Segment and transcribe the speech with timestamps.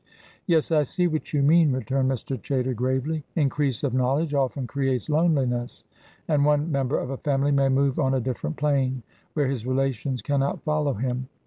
[0.47, 2.35] "Yes, I see what you mean," returned Mr.
[2.41, 3.23] Chaytor, gravely.
[3.35, 5.85] "Increase of knowledge often creates loneliness,
[6.27, 9.03] and one member of a family may move on a different plane,
[9.35, 11.29] where his relations cannot follow him.